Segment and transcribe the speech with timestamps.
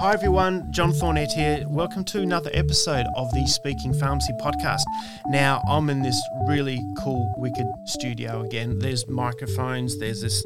[0.00, 1.64] Hi everyone, John Thornett here.
[1.68, 4.82] Welcome to another episode of the Speaking Pharmacy podcast.
[5.28, 8.80] Now, I'm in this really cool, wicked studio again.
[8.80, 10.44] There's microphones, there's this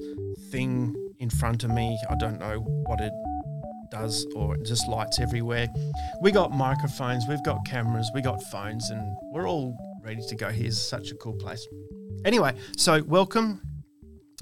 [0.50, 1.98] thing in front of me.
[2.10, 3.12] I don't know what it
[3.90, 5.68] does or just lights everywhere.
[6.20, 9.74] We got microphones, we've got cameras, we got phones, and we're all
[10.04, 10.50] ready to go.
[10.50, 11.66] Here's such a cool place.
[12.24, 13.62] Anyway, so welcome.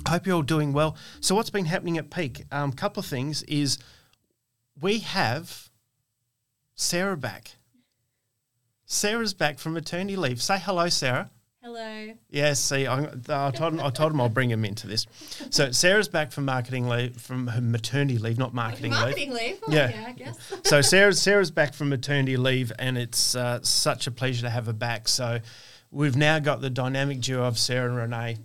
[0.09, 0.96] Hope you're all doing well.
[1.20, 2.45] So, what's been happening at Peak?
[2.52, 3.79] A um, couple of things is
[4.80, 5.70] we have
[6.74, 7.52] Sarah back.
[8.84, 10.41] Sarah's back from maternity leave.
[10.41, 11.30] Say hello, Sarah.
[11.62, 12.12] Hello.
[12.30, 15.04] Yes, see, I, I told him, I told him I'll bring him into this.
[15.51, 19.01] So Sarah's back from marketing leave, from her maternity leave, not marketing, leave.
[19.01, 19.41] marketing leave.
[19.41, 19.59] leave.
[19.66, 19.91] Oh, Yeah.
[19.91, 20.04] yeah.
[20.06, 20.38] I guess.
[20.62, 24.66] So Sarah's Sarah's back from maternity leave, and it's uh, such a pleasure to have
[24.66, 25.09] her back.
[25.09, 25.40] So
[25.90, 28.37] we've now got the dynamic duo of Sarah and Renee,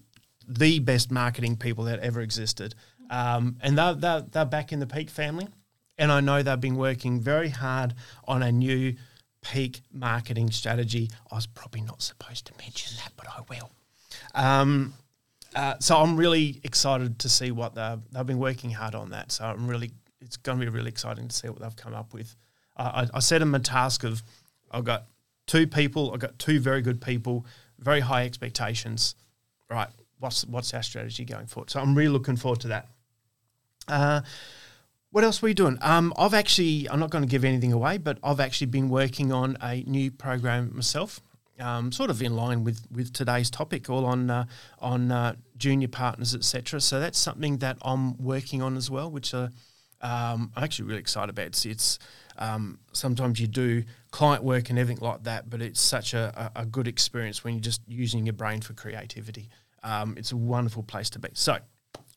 [0.47, 2.73] the best marketing people that ever existed,
[3.11, 5.47] um, and they're, they're they're back in the Peak family,
[6.01, 7.93] and I know they've been working very hard
[8.27, 8.95] on a new
[9.41, 11.11] peak marketing strategy.
[11.31, 13.69] I was probably not supposed to mention that, but I will.
[14.33, 14.95] Um,
[15.55, 19.31] uh, so I'm really excited to see what they've, they've been working hard on that.
[19.31, 22.15] So I'm really, it's going to be really exciting to see what they've come up
[22.15, 22.35] with.
[22.75, 24.23] Uh, I, I set them a task of,
[24.71, 25.05] I've got
[25.45, 27.45] two people, I've got two very good people,
[27.77, 29.13] very high expectations.
[29.69, 29.89] Right,
[30.19, 31.69] what's what's our strategy going forward?
[31.69, 32.87] So I'm really looking forward to that.
[33.87, 34.21] Uh,
[35.11, 35.77] what else were you doing?
[35.81, 39.31] Um, I've actually, I'm not going to give anything away, but I've actually been working
[39.31, 41.19] on a new program myself,
[41.59, 44.45] um, sort of in line with, with today's topic, all on uh,
[44.79, 46.79] on uh, junior partners, etc.
[46.79, 49.49] So that's something that I'm working on as well, which uh,
[50.01, 51.47] um, I'm actually really excited about.
[51.47, 51.99] It's, it's
[52.37, 56.65] um, sometimes you do client work and everything like that, but it's such a, a,
[56.65, 59.49] good experience when you're just using your brain for creativity.
[59.83, 61.29] Um, it's a wonderful place to be.
[61.33, 61.57] So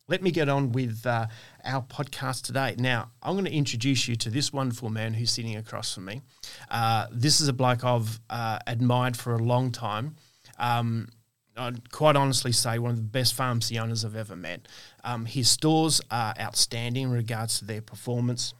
[0.08, 1.26] let me get on with uh,
[1.64, 2.74] our podcast today.
[2.78, 6.22] Now, I'm going to introduce you to this wonderful man who's sitting across from me.
[6.70, 10.16] Uh, this is a bloke I've uh, admired for a long time.
[10.58, 11.08] Um,
[11.56, 14.66] I'd quite honestly say one of the best pharmacy owners I've ever met.
[15.04, 18.54] Um, his stores are outstanding in regards to their performance.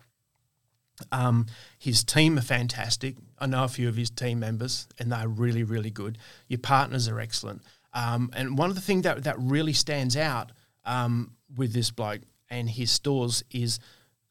[1.11, 1.47] Um,
[1.78, 3.17] his team are fantastic.
[3.39, 6.19] I know a few of his team members, and they're really, really good.
[6.47, 7.62] Your partners are excellent.
[7.93, 10.53] Um, and one of the things that, that really stands out
[10.84, 13.78] um, with this bloke and his stores is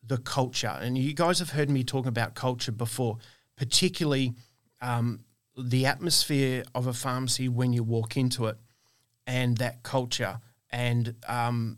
[0.05, 0.77] the culture.
[0.81, 3.17] And you guys have heard me talk about culture before,
[3.55, 4.33] particularly
[4.81, 5.21] um,
[5.57, 8.57] the atmosphere of a pharmacy when you walk into it
[9.25, 10.39] and that culture.
[10.71, 11.77] And um,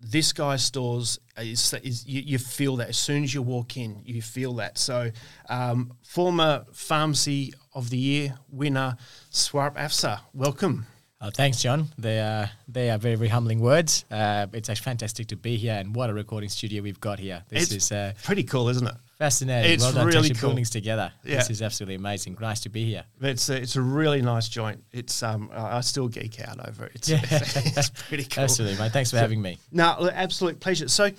[0.00, 4.02] this guy's stores is, is you, you feel that as soon as you walk in,
[4.04, 4.78] you feel that.
[4.78, 5.10] So,
[5.48, 8.96] um, former pharmacy of the year winner,
[9.30, 10.86] Swarp Afsa, welcome.
[11.22, 11.86] Uh, thanks, John.
[11.98, 14.04] They are they are very very humbling words.
[14.10, 17.44] Uh, it's actually fantastic to be here, and what a recording studio we've got here.
[17.48, 18.94] This It's is uh, Pretty cool, isn't it?
[19.18, 19.70] fascinating.
[19.70, 20.52] it's well done really cool.
[20.52, 21.12] things together.
[21.22, 21.36] Yeah.
[21.36, 22.36] This is absolutely amazing.
[22.40, 23.04] Nice to be here.
[23.20, 24.82] It's a, it's a really nice joint.
[24.90, 26.92] It's um I I still geek out over it.
[26.96, 27.20] It's, Yeah.
[27.30, 28.42] it's pretty cool.
[28.42, 28.90] Absolutely, mate.
[28.90, 29.58] Thanks for having me.
[29.70, 30.88] No, absolute pleasure.
[30.88, 31.10] So,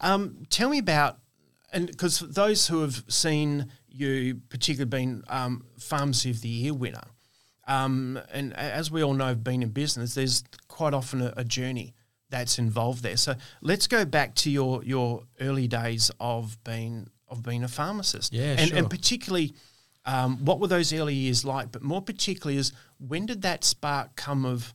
[0.00, 1.18] um, tell me about,
[1.74, 7.02] and because those who have seen you, particularly been um, Pharmacy of the Year winner,
[7.66, 11.94] um, and as we all know, being in business, there's quite often a, a journey
[12.30, 13.16] that's involved there.
[13.16, 18.32] So let's go back to your your early days of being of being a pharmacist.
[18.32, 18.78] Yeah, and, sure.
[18.78, 19.54] and particularly.
[20.04, 21.70] Um, what were those early years like?
[21.70, 24.74] But more particularly, is when did that spark come of,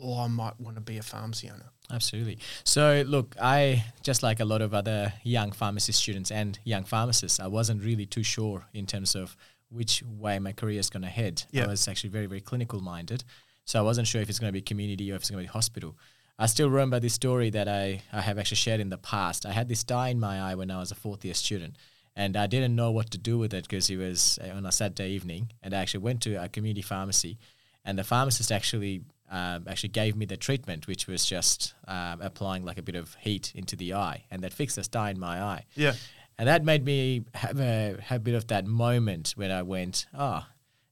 [0.00, 1.72] oh, I might want to be a pharmacy owner?
[1.90, 2.38] Absolutely.
[2.62, 7.40] So, look, I just like a lot of other young pharmacy students and young pharmacists,
[7.40, 9.36] I wasn't really too sure in terms of
[9.74, 11.44] which way my career is going to head.
[11.50, 11.64] Yeah.
[11.64, 13.24] I was actually very, very clinical minded.
[13.64, 15.48] So I wasn't sure if it's going to be community or if it's going to
[15.48, 15.96] be hospital.
[16.38, 19.46] I still remember this story that I, I have actually shared in the past.
[19.46, 21.76] I had this dye in my eye when I was a fourth year student.
[22.16, 24.72] And I didn't know what to do with it because it was uh, on a
[24.72, 25.50] Saturday evening.
[25.62, 27.38] And I actually went to a community pharmacy,
[27.84, 32.64] and the pharmacist actually um, actually gave me the treatment, which was just um, applying
[32.64, 35.42] like a bit of heat into the eye, and that fixed the dye in my
[35.42, 35.64] eye.
[35.74, 35.94] Yeah.
[36.38, 40.06] And that made me have a, have a bit of that moment when I went,
[40.14, 40.44] oh,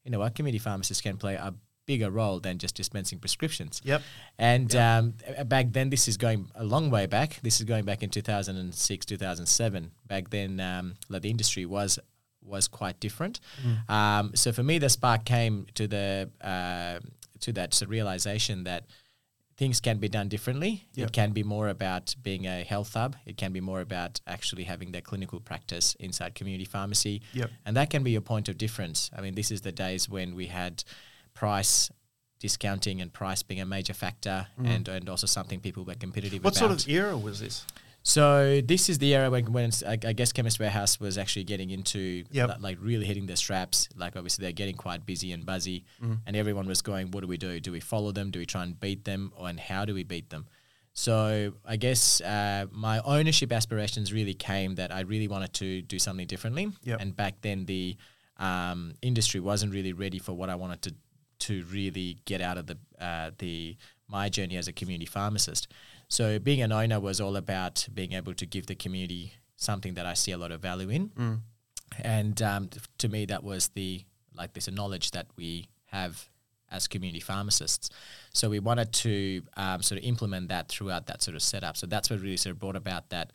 [0.04, 1.54] you know what, community pharmacists can play a
[1.86, 3.80] bigger role than just dispensing prescriptions.
[3.84, 4.02] Yep.
[4.38, 7.40] And um, uh, back then, this is going a long way back.
[7.42, 9.90] This is going back in 2006, 2007.
[10.06, 11.98] Back then, um, like the industry was
[12.44, 13.38] was quite different.
[13.88, 16.98] Um, so for me, the spark came to the uh,
[17.40, 18.84] to that realization that
[19.56, 20.88] things can be done differently.
[20.94, 21.08] Yep.
[21.08, 23.16] It can be more about being a health hub.
[23.26, 27.22] It can be more about actually having their clinical practice inside community pharmacy.
[27.32, 27.50] Yep.
[27.66, 29.10] And that can be your point of difference.
[29.16, 30.84] I mean, this is the days when we had
[31.34, 31.90] price
[32.40, 34.66] discounting and price being a major factor mm.
[34.66, 36.44] and, and also something people were competitive with.
[36.44, 36.80] What about.
[36.80, 37.64] sort of era was this?
[38.04, 42.24] So this is the era when, when I, guess Chemist Warehouse was actually getting into
[42.32, 42.48] Yep.
[42.48, 43.88] li- like really hitting their straps.
[43.96, 47.36] Like obviously they're getting quite busy and buzzy, and everyone was going, "What do we
[47.36, 47.60] do?
[47.60, 48.30] Do we follow them?
[48.30, 49.32] Do we try and beat them?
[49.36, 50.46] Or and how do we beat them?"
[50.94, 55.98] So I guess uh, my ownership aspirations really came that I really wanted to do
[55.98, 56.70] something differently.
[56.82, 57.00] Yep.
[57.00, 57.96] And back then the
[58.36, 60.94] um, industry wasn't really ready for what I wanted to
[61.46, 63.76] to really get out of the uh, the
[64.08, 65.68] my journey as a community pharmacist.
[66.12, 70.04] So being an owner was all about being able to give the community something that
[70.04, 71.10] I see a lot of value in,
[72.02, 72.68] and um,
[72.98, 74.04] to me that was the
[74.34, 76.28] like this knowledge that we have
[76.70, 77.88] as community pharmacists.
[78.34, 81.76] So we wanted to um, sort of implement that throughout that sort of setup.
[81.78, 83.32] So that's what really sort of brought about that.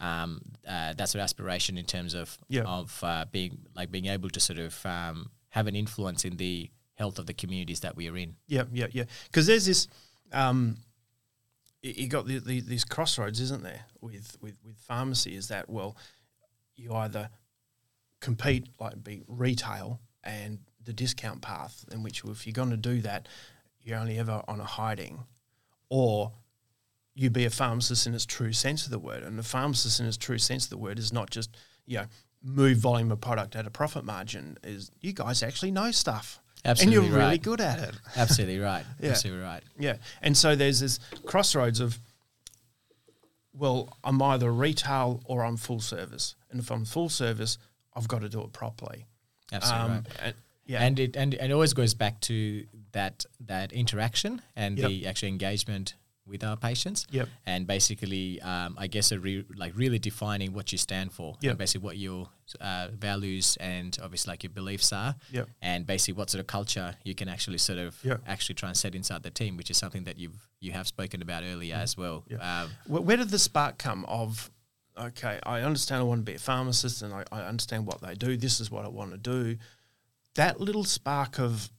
[0.00, 2.62] Um, uh, that sort of aspiration in terms of Yeah.
[2.64, 6.70] of uh, being like being able to sort of um, have an influence in the
[6.96, 8.34] health of the communities that we are in.
[8.48, 9.04] Yeah, yeah, yeah.
[9.26, 9.86] Because there's this,
[10.32, 10.76] um,
[11.94, 15.36] you got the, the, these crossroads, isn't there, with, with, with pharmacy?
[15.36, 15.96] Is that, well,
[16.76, 17.30] you either
[18.20, 23.00] compete, like be retail and the discount path, in which if you're going to do
[23.02, 23.28] that,
[23.82, 25.24] you're only ever on a hiding,
[25.88, 26.32] or
[27.14, 29.22] you be a pharmacist in its true sense of the word.
[29.22, 31.56] And the pharmacist in its true sense of the word is not just,
[31.86, 32.06] you know,
[32.42, 36.40] move volume of product at a profit margin, is you guys actually know stuff.
[36.66, 37.42] Absolutely and you're really right.
[37.42, 37.94] good at it.
[38.16, 38.84] Absolutely right.
[39.00, 39.10] Yeah.
[39.10, 39.62] Absolutely right.
[39.78, 39.96] Yeah.
[40.22, 41.98] And so there's this crossroads of,
[43.52, 46.34] well, I'm either retail or I'm full service.
[46.50, 47.58] And if I'm full service,
[47.94, 49.06] I've got to do it properly.
[49.52, 50.06] Absolutely um, right.
[50.22, 50.34] and-
[50.68, 50.82] yeah.
[50.82, 54.88] And it and, and it always goes back to that that interaction and Yep.
[54.88, 55.94] the actual engagement
[56.26, 57.06] with our patients.
[57.10, 57.28] Yep.
[57.46, 61.36] And basically, um, I guess a re, like really defining what you stand for.
[61.40, 61.58] Yep.
[61.58, 62.28] Basically, what your
[62.60, 65.14] uh, values and obviously like your beliefs are.
[65.32, 65.48] Yep.
[65.62, 68.22] And basically, what sort of culture you can actually sort of Yep.
[68.26, 71.22] actually try and set inside the team, which is something that you've you have spoken
[71.22, 72.24] about earlier as well.
[72.28, 72.42] Yep.
[72.42, 74.50] Um, Where, where did the spark come of,
[74.98, 78.14] okay, I understand I want to be a pharmacist and I, I understand what they
[78.14, 78.36] do.
[78.36, 79.58] This is what I want to do.
[80.34, 81.70] That little spark of,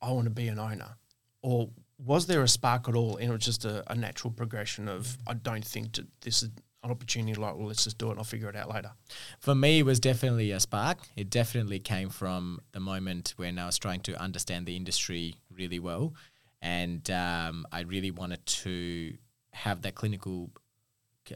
[0.00, 0.96] I want to be an owner.
[1.42, 1.68] Or
[2.04, 5.16] was there a spark at all and it was just a, a natural progression of,
[5.26, 6.50] I don't think that this is
[6.82, 8.90] an opportunity like, well, let's just do it and I'll figure it out later.
[9.38, 10.98] For me, it was definitely a spark.
[11.16, 15.78] It definitely came from the moment when I was trying to understand the industry really
[15.78, 16.14] well.
[16.60, 19.14] And um, I really wanted to
[19.52, 20.50] have that clinical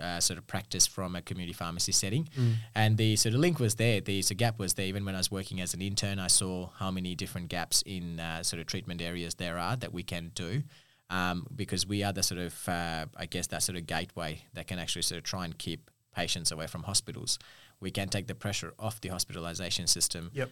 [0.01, 2.29] uh, sort of practice from a community pharmacy setting.
[2.75, 4.01] And the sort of link was there.
[4.01, 4.87] The sort of gap was there.
[4.87, 8.19] Even when I was working as an intern, I saw how many different gaps in
[8.19, 10.63] uh, sort of treatment areas there are that we can do.
[11.09, 14.67] Um, because we are the sort of, uh, I guess, that sort of gateway that
[14.67, 17.39] can actually sort of try and keep patients away from hospitals.
[17.79, 20.51] We can take the pressure off the hospitalization system Yep.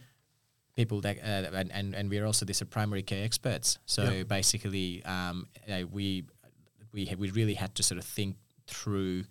[0.75, 3.79] people that uh, and, and and we're also these are primary care experts.
[3.85, 4.23] So Yeah.
[4.23, 6.23] basically, um, uh, we
[6.93, 8.37] we ha- we really had to sort of think
[8.67, 9.23] through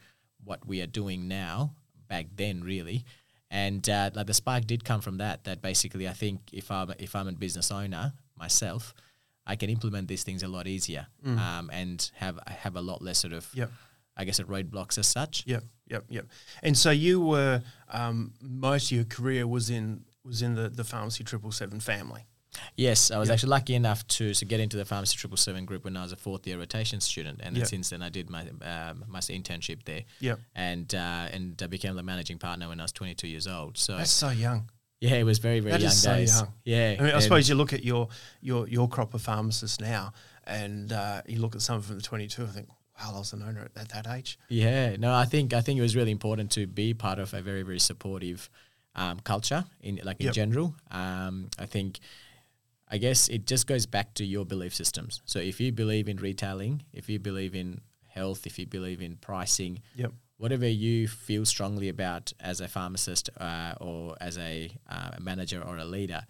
[0.43, 1.75] what we are doing now
[2.09, 3.05] back then, really.
[3.51, 5.45] And uh, like the spark did come from that.
[5.45, 8.95] That basically, I think if I'm if I'm a business owner myself,
[9.47, 13.19] I can implement these things a lot easier um, and have have a lot less
[13.19, 13.71] sort of Yep.
[14.17, 15.43] I guess, roadblocks as such.
[15.47, 16.27] Yep, yep, yep.
[16.63, 20.85] And so you were um, most of your career was in was in the the
[20.85, 22.27] pharmacy triple seven family.
[22.77, 25.85] Yes, I was actually lucky enough to, to get into the pharmacy triple seven group
[25.85, 28.43] when I was a fourth year rotation student, and then since then I did my
[28.63, 30.03] um, my internship there.
[30.21, 30.41] Yep.
[30.55, 33.79] and uh, and I became the managing partner when I was 22 years old.
[33.79, 34.71] So That's so young.
[35.01, 36.37] yeah, it was very very That young so days.
[36.37, 36.53] young.
[36.65, 38.09] Yeah, I mean, I suppose you look at your
[38.41, 40.13] your your crop of pharmacists now,
[40.45, 42.45] and uh, you look at some of them at twenty two.
[42.45, 42.69] I think,
[43.01, 44.39] wow, I was an owner at, at that age.
[44.49, 47.41] Yeah, no, I think I think it was really important to be part of a
[47.43, 48.49] very very supportive
[48.97, 50.35] um, culture in like in Yep.
[50.35, 50.75] general.
[50.91, 51.99] Um, I think,
[52.95, 55.21] I guess it just goes back to your belief systems.
[55.25, 59.17] So if you believe in retailing, if you believe in health, if you believe in
[59.17, 60.13] pricing, Yep.
[60.37, 65.77] whatever you feel strongly about as a pharmacist uh, or as a uh, manager or
[65.79, 66.23] a leader,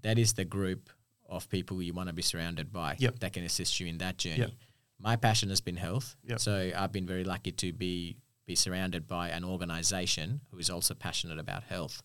[0.00, 0.88] that is the group
[1.28, 3.18] of people you want to be surrounded by Yep.
[3.18, 4.38] that can assist you in that journey.
[4.38, 4.50] Yep.
[4.98, 9.28] My passion has been health, so I've been very lucky to be be surrounded by
[9.28, 12.00] an organization who is also passionate about health.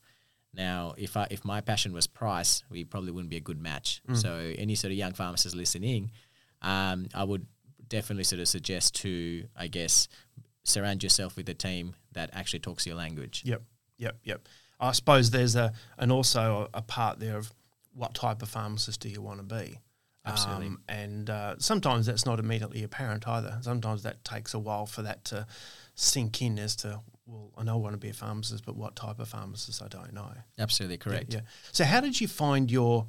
[0.54, 4.02] Now, if I, if my passion was price, we probably wouldn't be a good match.
[4.08, 4.18] Mm.
[4.18, 6.12] So, any sort of young pharmacists listening,
[6.62, 7.46] um, I would
[7.88, 10.08] definitely sort of suggest to, I guess,
[10.64, 13.44] surround yourself with a team that actually talks your language.
[13.46, 13.62] Yep,
[13.98, 14.48] yep, yep.
[14.80, 17.54] I suppose there's a and also a, a part there of
[17.94, 19.80] what type of pharmacist do you want to be.
[20.26, 20.68] Absolutely.
[20.68, 23.58] Um, and uh, sometimes that's not immediately apparent either.
[23.62, 25.48] Sometimes that takes a while for that to
[25.96, 28.96] sink in as to, well, I know I want to be a pharmacist, but what
[28.96, 30.32] type of pharmacist I don't know.
[30.60, 31.34] Absolutely correct.
[31.34, 31.42] Yeah.
[31.72, 33.06] So how did you find your?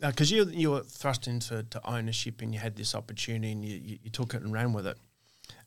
[0.00, 3.76] Because you you were thrust into to ownership and you had this opportunity and you,
[3.82, 4.98] you, you took it and ran with it.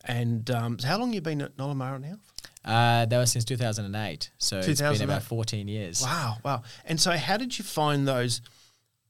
[0.06, 2.18] And um, so how long you been at Nollamara now?
[2.64, 4.32] Uh, that was since 2008.
[4.38, 6.02] So it's been about 14 years.
[6.02, 6.64] Wow, wow.
[6.86, 8.42] And so, how did you find those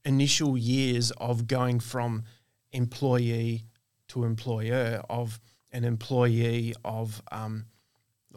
[0.04, 2.24] initial years of going from
[2.72, 3.64] employee
[4.08, 5.40] to employer, of
[5.72, 7.66] an employee of um,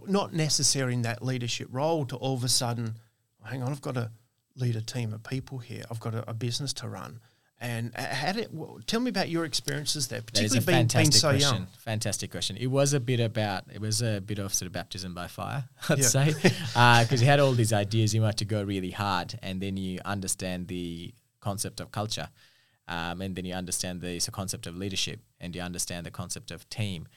[0.08, 2.96] not necessarily in that leadership role, to all of a sudden,
[3.44, 4.12] "Oh, hang on, I've got to
[4.56, 5.84] lead a team of people here.
[5.90, 7.20] I've got a, a business to run.
[7.60, 10.86] And uh, how did, well, tell me about your experiences there, That is a particularly
[10.88, 11.56] being, being so question.
[11.56, 11.68] young.
[11.80, 12.58] Fantastic question.
[12.58, 15.70] It was a bit about, it was a bit of sort of baptism by fire,
[15.90, 16.06] I'd Yeah.
[16.08, 16.34] say,
[17.04, 20.00] because you had all these ideas, you had to go really hard, and then you
[20.04, 22.30] understand the concept of culture,
[22.90, 26.52] um, and then you understand the so concept of leadership, and you understand the concept
[26.52, 27.08] of team.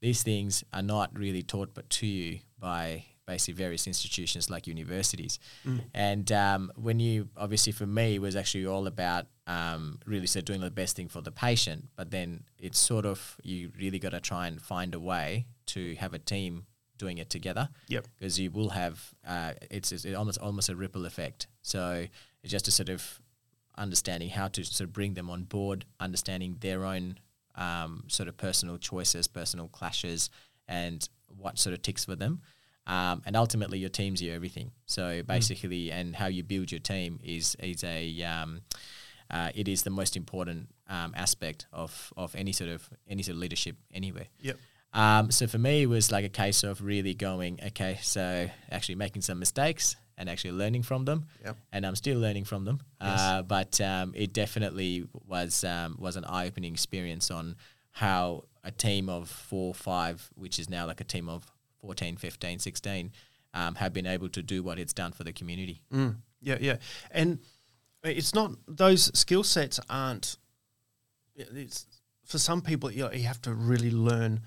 [0.00, 5.38] These things are not really taught but to you by basically various institutions like universities.
[5.94, 10.60] And um, when you, obviously for me, was actually all about um, really of doing
[10.60, 14.20] the best thing for the patient, but then it's sort of, you really got to
[14.20, 16.66] try and find a way to have a team
[16.98, 18.06] doing it together Yep.
[18.18, 21.46] because you will have uh, it's, it's almost almost a ripple effect.
[21.62, 22.06] So
[22.42, 23.20] it's just a sort of
[23.78, 27.18] understanding how to sort of bring them on board, understanding their own
[27.60, 30.30] um, sort of personal choices, personal clashes,
[30.66, 32.40] and what sort of ticks for them.
[32.86, 34.72] Um, and ultimately, your team's your everything.
[34.86, 38.62] So basically, and how you build your team is is a um,
[39.30, 43.34] uh, it is the most important um, aspect of, of any sort of any sort
[43.36, 44.26] of leadership anywhere.
[44.40, 44.56] Yep.
[44.92, 48.96] Um, so for me, it was like a case of really going, okay, so actually
[48.96, 51.24] making some mistakes and actually learning from them.
[51.42, 51.56] Yep.
[51.72, 52.80] And I'm still learning from them.
[53.00, 53.20] Yes.
[53.20, 57.56] Uh, but um, it definitely was um, was an eye opening experience on
[57.90, 61.50] how a team of four, five, which is now like a team of
[61.80, 63.12] 14, 15, 16,
[63.54, 65.80] um, have been able to do what it's done for the community.
[65.92, 66.76] Mm, yeah, yeah,
[67.10, 67.38] and
[68.04, 70.36] it's not those skill sets aren't.
[71.34, 71.86] It's
[72.26, 74.42] for some people you, know, you have to really learn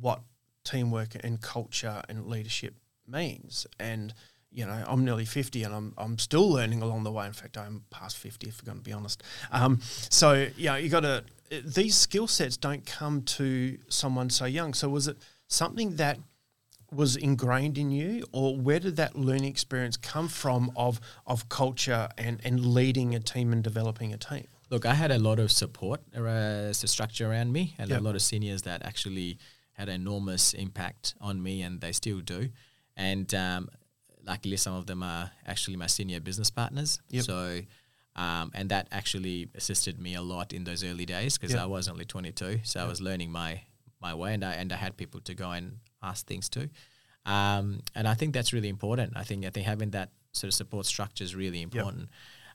[0.00, 0.22] what
[0.64, 2.74] teamwork and culture and leadership
[3.08, 4.14] means, and
[4.52, 7.26] you know I'm nearly fifty and I'm I'm still learning along the way.
[7.26, 9.22] In fact, I'm past fifty if we're going to be honest.
[9.50, 9.80] Um,
[10.10, 11.24] so yeah, you got to
[11.64, 14.74] these skill sets don't come to someone so young.
[14.74, 15.16] So was it
[15.48, 16.18] something that
[16.90, 22.08] was ingrained in you, or where did that learning experience come from of of culture
[22.18, 24.46] and and leading a team and developing a team?
[24.70, 28.00] Look, I had a lot of support, uh, a structure around me, and Yep.
[28.00, 29.38] a lot of seniors that actually
[29.72, 32.48] had enormous impact on me, and they still do.
[32.96, 33.68] And um,
[34.24, 37.00] luckily, some of them are actually my senior business partners.
[37.10, 37.24] Yep.
[37.24, 37.60] So,
[38.16, 41.62] um, and that actually assisted me a lot in those early days because Yep.
[41.62, 43.62] I was only 22, so I was learning my
[44.00, 46.68] my way, and I and I had people to go and ask things to.
[47.24, 49.12] Um, and I think that's really important.
[49.16, 52.08] I think I think having that sort of support structure is really important.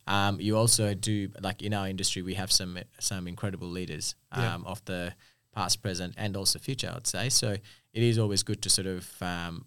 [0.07, 4.65] Um, you also do like in our industry, we have some some incredible leaders um,
[4.65, 5.13] of the
[5.53, 6.93] past, present, and also future.
[6.95, 7.51] I'd say so.
[7.93, 9.65] It is always good to sort of um,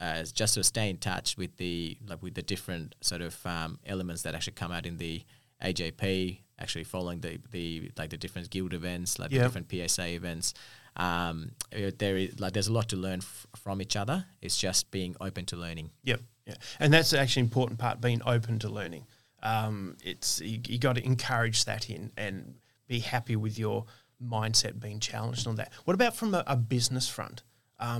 [0.00, 3.78] uh, just to stay in touch with the like with the different sort of um,
[3.86, 5.22] elements that actually come out in the
[5.62, 6.40] AJP.
[6.58, 9.38] Actually, following the the like the different guild events, like Yeah.
[9.38, 10.52] the different PSA events.
[10.96, 14.26] Um, there is like there's a lot to learn f- from each other.
[14.42, 15.90] It's just being open to learning.
[16.04, 19.06] Yep, yeah, and that's actually an important part being open to learning.
[19.42, 22.56] Um, it's you, you got to encourage that in and
[22.88, 23.86] be happy with your
[24.22, 25.72] mindset being challenged on that.
[25.86, 27.42] What about from a, a business front?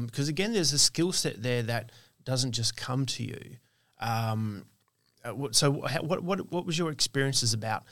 [0.06, 1.90] Because again, there's a skill set there that
[2.24, 3.56] doesn't just come to you.
[4.00, 4.66] Um,
[5.24, 7.84] uh, so, what what what was your experiences about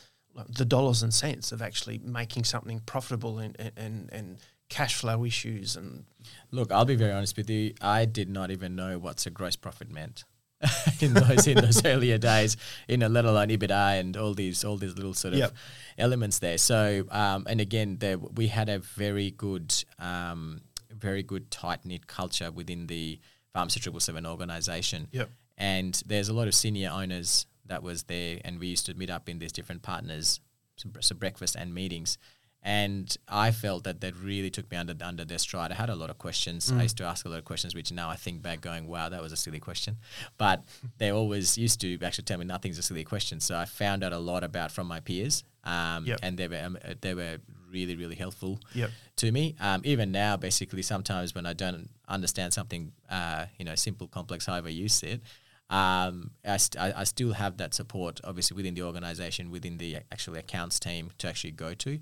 [0.48, 5.76] the dollars and cents of actually making something profitable and and, and cash flow issues
[5.76, 6.04] and
[6.50, 7.74] Look, I'll be very honest with you.
[7.80, 10.24] I did not even know what's a gross profit meant
[11.00, 12.56] in those in those earlier days.
[12.86, 15.54] You know, let alone EBITDA and all these all these little sort of Yep.
[15.98, 16.58] elements there.
[16.58, 20.60] So, um, and again, there we had a very good, um,
[20.98, 23.18] very good tight knit culture within the
[23.52, 25.08] Pharmacy Triple Seven organization.
[25.12, 25.30] Yep.
[25.56, 29.10] And there's a lot of senior owners that was there, and we used to meet
[29.10, 30.40] up in these different partners,
[30.76, 32.16] so, so breakfast and meetings.
[32.62, 35.70] And I felt that that really took me under under their stride.
[35.70, 36.72] I had a lot of questions.
[36.72, 39.08] I used to ask a lot of questions, which now I think back, going, "Wow,
[39.08, 39.96] that was a silly question."
[40.38, 40.64] But
[40.98, 43.38] they always used to actually tell me nothing's a silly question.
[43.40, 46.18] So I found out a lot about from my peers, um, Yep.
[46.22, 47.38] and they were um, uh, they were
[47.70, 48.90] really really helpful Yep.
[49.16, 49.54] to me.
[49.60, 54.46] Um, even now, basically, sometimes when I don't understand something, uh, you know, simple, complex,
[54.46, 55.22] however you see it,
[55.70, 59.96] um, I, st- I, I still have that support, obviously, within the organization, within the
[60.10, 61.98] actual accounts team to actually go to.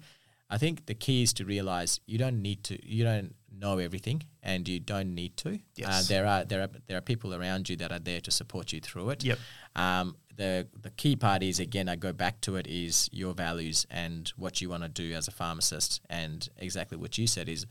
[0.49, 4.23] I think the key is to realize you don't need to, you don't know everything,
[4.45, 5.55] and you don't need to.
[5.55, 6.07] Uh, Yes.
[6.09, 8.81] there are there are there are people around you that are there to support you
[8.81, 9.25] through it.
[9.25, 9.39] Yep.
[9.75, 13.87] Um, the the key part is again, I go back to it is your values
[13.91, 17.67] and what you want to do as a pharmacist, and exactly what you said is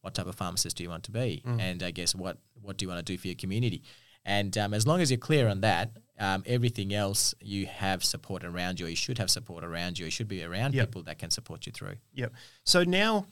[0.00, 2.84] what type of pharmacist do you want to be, and I guess what what do
[2.84, 3.82] you want to do for your community.
[4.24, 8.44] And um, as long as you're clear on that, um, everything else you have support
[8.44, 8.86] around you.
[8.86, 10.04] You should have support around you.
[10.04, 10.86] You should be around Yep.
[10.88, 11.96] people that can support you through.
[12.14, 12.32] Yep.
[12.62, 13.26] So now,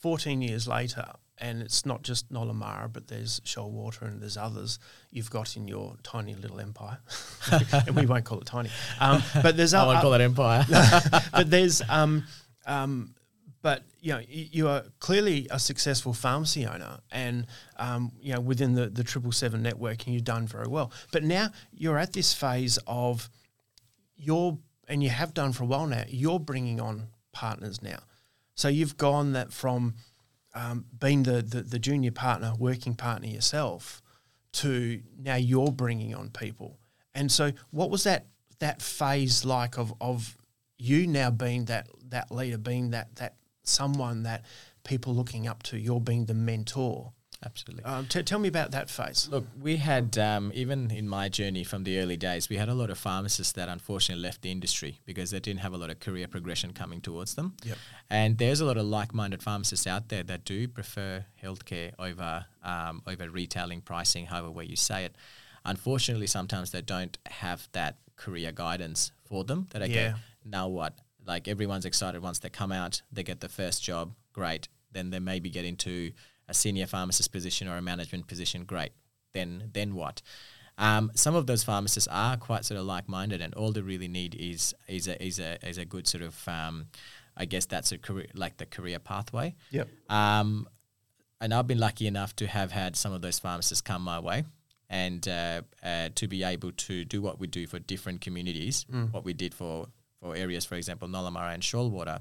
[0.00, 1.04] 14 years later,
[1.38, 4.78] and it's not just Nollamara, but there's Shoalwater and there's others
[5.10, 6.98] you've got in your tiny little empire.
[7.86, 8.70] and we won't call it tiny.
[9.00, 10.64] Um, but there's I won't call it empire.
[11.32, 12.24] but there's um,
[12.66, 13.14] um,
[13.62, 17.46] but you know you are clearly a successful pharmacy owner, and
[17.76, 20.92] um, you know within the the triple seven network, and you've done very well.
[21.12, 23.30] But now you're at this phase of
[24.16, 24.58] you're
[24.88, 26.04] and you have done for a while now.
[26.08, 28.00] You're bringing on partners now,
[28.54, 29.94] so you've gone that from
[30.54, 34.02] um, being the, the the junior partner, working partner yourself,
[34.52, 36.78] to now you're bringing on people.
[37.14, 38.26] And so, what was that
[38.58, 40.36] that phase like of of
[40.78, 44.44] you now being that that leader, being that that someone that
[44.84, 45.78] people looking up to?
[45.78, 47.12] You're being the mentor.
[47.44, 47.84] Absolutely.
[47.84, 49.28] Um, t- tell me about that phase.
[49.30, 52.74] Look, we had um, even in my journey from the early days, we had a
[52.74, 55.98] lot of pharmacists that unfortunately left the industry because they didn't have a lot of
[56.00, 57.54] career progression coming towards them.
[57.64, 57.78] Yep.
[58.10, 63.02] And there's a lot of like-minded pharmacists out there that do prefer healthcare over um,
[63.06, 65.16] over retailing pricing, however way you say it.
[65.64, 69.66] Unfortunately, sometimes they don't have that career guidance for them.
[69.70, 70.14] That okay, Yeah.
[70.44, 70.98] now what?
[71.26, 74.68] Like everyone's excited once they come out, they get the first job, great.
[74.92, 76.12] Then they maybe get into
[76.52, 78.92] a senior pharmacist position or a management position, great.
[79.32, 80.22] Then then what?
[80.78, 84.34] Um, some of those pharmacists are quite sort of like-minded, and all they really need
[84.34, 86.86] is is a is a is a good sort of um,
[87.36, 89.54] I guess that's a career like the career pathway.
[89.70, 89.88] Yep.
[90.08, 90.68] Um,
[91.40, 94.44] and I've been lucky enough to have had some of those pharmacists come my way
[94.88, 99.24] and uh, uh, to be able to do what we do for different communities, what
[99.24, 99.86] we did for,
[100.20, 102.20] for areas, for example, Nollamara and Shoalwater.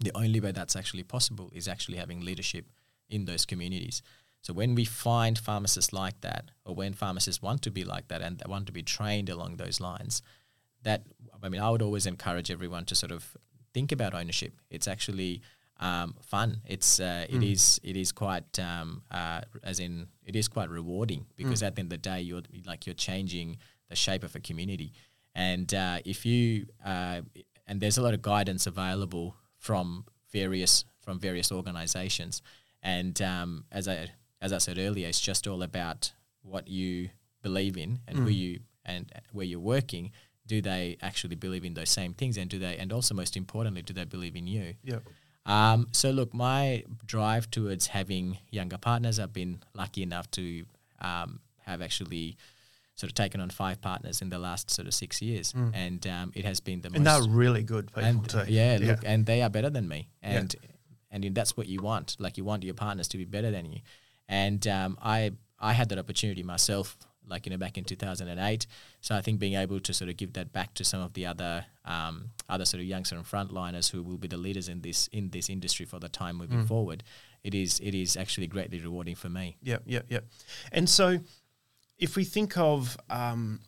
[0.00, 2.64] The only way that's actually possible is actually having leadership
[3.14, 4.02] in those communities.
[4.42, 8.20] So when we find pharmacists like that, or when pharmacists want to be like that
[8.20, 10.20] and they want to be trained along those lines,
[10.82, 11.02] that
[11.42, 13.36] I mean, I would always encourage everyone to sort of
[13.72, 14.52] think about ownership.
[14.70, 15.42] It's actually
[15.80, 16.60] um, fun.
[16.66, 21.26] It's uh, it is it is quite um, uh, as in it is quite rewarding
[21.36, 23.58] because at the end of the day, you're like you're changing
[23.88, 24.92] the shape of a community,
[25.34, 27.22] and uh, if you uh,
[27.66, 32.42] and there's a lot of guidance available from various from various organizations,
[32.84, 37.08] and um, as I as I said earlier, it's just all about what you
[37.42, 40.12] believe in and who you and where you're working.
[40.46, 43.80] Do they actually believe in those same things, and do they, and also most importantly,
[43.82, 44.74] do they believe in you?
[44.84, 45.02] Yep.
[45.46, 50.64] Um, so look, my drive towards having younger partners, I've been lucky enough to
[51.00, 52.36] um, have actually
[52.94, 56.32] sort of taken on five partners in the last sort of six years, and um,
[56.34, 58.44] it has been the And most And they're really good people and too.
[58.48, 60.54] yeah, look, and they are better than me, and
[61.14, 62.16] and that's what you want.
[62.18, 63.80] Like you want your partners to be better than you,
[64.28, 66.96] and um, I I had that opportunity myself,
[67.28, 68.66] like you know back in two thousand and eight.
[69.00, 71.26] So I think being able to sort of give that back to some of the
[71.26, 75.08] other um, other sort of youngster and frontliners who will be the leaders in this
[75.08, 77.04] in this industry for the time moving forward,
[77.44, 79.56] it is it is actually greatly rewarding for me.
[79.62, 80.24] Yep, yep, yep.
[80.72, 81.20] And so,
[81.98, 83.60] if we think of, um,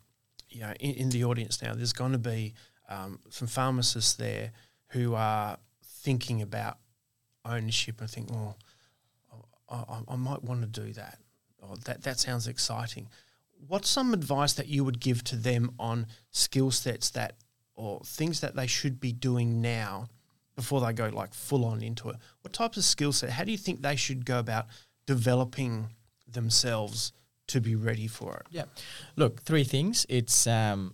[0.49, 2.53] you know, in, in the audience now, there's going to be
[2.89, 4.51] um, some pharmacists there
[4.89, 6.77] who are thinking about
[7.47, 8.57] ownership and think, well,
[9.69, 11.19] I, I, I might want to do that.
[11.61, 13.07] Or that that sounds exciting.
[13.67, 17.35] What's some advice that you would give to them on skill sets that
[17.75, 20.07] or things that they should be doing now
[20.55, 22.17] before they go like full on into it?
[22.41, 23.31] What types of skill set?
[23.31, 24.67] How do you think they should go about
[25.07, 25.87] developing
[26.27, 27.11] themselves
[27.47, 28.45] to be ready for it?
[28.51, 28.65] Yeah.
[29.15, 30.05] Look, three things.
[30.09, 30.93] It's um,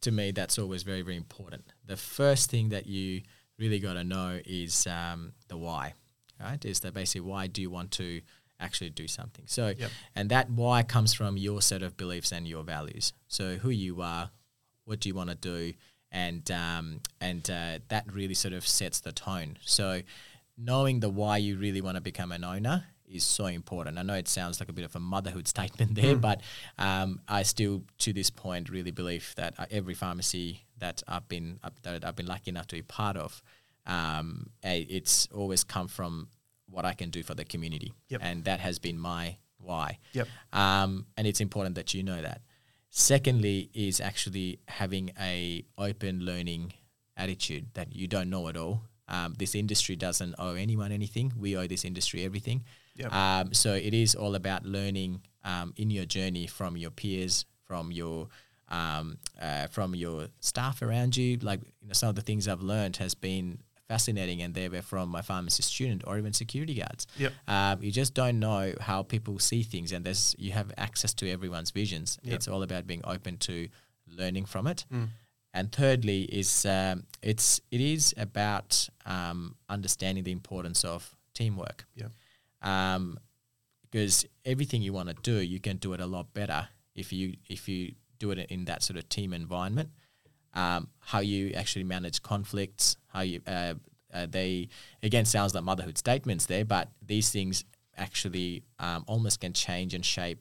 [0.00, 1.64] to me that's always very very important.
[1.84, 3.22] The first thing that you
[3.58, 5.94] really got to know is um, the why.
[6.40, 6.64] Right?
[6.64, 8.20] Is that basically why do you want to
[8.60, 9.44] actually do something?
[9.48, 9.90] So, Yep.
[10.14, 13.12] and that why comes from your set of beliefs and your values.
[13.26, 14.30] So, who you are,
[14.84, 15.74] what do you want to do,
[16.12, 19.58] and um, and uh, that really sort of sets the tone.
[19.64, 20.02] So,
[20.56, 23.98] knowing the why you really want to become an owner is so important.
[23.98, 26.40] I know it sounds like a bit of a motherhood statement there, but
[26.78, 31.58] um, I still, to this point, really believe that uh, every pharmacy that I've been
[31.82, 33.42] that I've been lucky enough to be part of,
[33.86, 36.28] um, it's always come from
[36.70, 38.20] what I can do for the community, Yep.
[38.22, 39.98] and that has been my why.
[40.12, 40.28] Yep.
[40.52, 42.42] Um, and it's important that you know that.
[42.90, 46.72] Secondly, is actually having a open learning
[47.16, 48.82] attitude that you don't know it all.
[49.08, 51.32] Um, this industry doesn't owe anyone anything.
[51.36, 52.64] We owe this industry everything.
[52.96, 53.12] Yep.
[53.12, 57.92] Um, so it is all about learning um, in your journey from your peers, from
[57.92, 58.28] your
[58.68, 61.38] um, uh, from your staff around you.
[61.38, 64.82] Like you know, some of the things I've learned has been fascinating, and they were
[64.82, 67.06] from my pharmacy student or even security guards.
[67.16, 67.32] Yep.
[67.48, 71.30] Um, you just don't know how people see things, and there's you have access to
[71.30, 72.18] everyone's visions.
[72.22, 72.34] Yep.
[72.34, 73.68] It's all about being open to
[74.06, 74.84] learning from it.
[74.92, 75.08] Mm.
[75.54, 81.86] And thirdly, is um, it's it is about um, understanding the importance of teamwork.
[82.60, 83.18] Um,
[83.90, 87.36] because everything you want to do, you can do it a lot better if you
[87.48, 89.90] if you do it in that sort of team environment.
[90.54, 93.74] Um, how you actually manage conflicts, how you uh,
[94.12, 94.68] uh, they
[95.02, 97.64] again sounds like motherhood statements there, but these things
[97.96, 100.40] actually um, almost can change and shape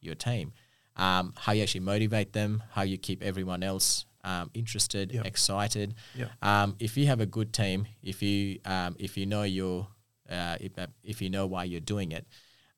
[0.00, 0.52] your team.
[0.96, 5.26] Um, how you actually motivate them, how you keep everyone else um, interested, Yep.
[5.26, 5.94] excited.
[6.14, 6.30] Yep.
[6.42, 9.88] Um, if you have a good team, if you um, if you know your
[10.30, 12.26] uh, if, uh, if you know why you're doing it,